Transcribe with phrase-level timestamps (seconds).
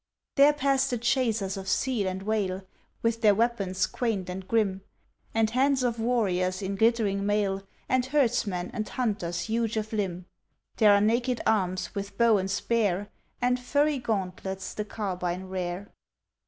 [0.35, 2.63] There pass the chasers of seal and whale,
[3.03, 4.81] With their weapons quaint and grim,
[5.31, 10.25] And bands of warriors in glittering mail, And herdsmen and hunters huge of limb.
[10.77, 13.09] There are naked arms, with bow and spear,
[13.43, 15.91] And furry gauntlets the carbine rear.